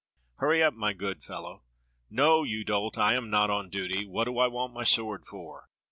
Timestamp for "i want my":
4.39-4.83